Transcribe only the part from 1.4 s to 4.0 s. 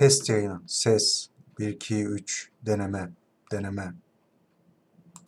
1, 2, 3. Deneme. Deneme.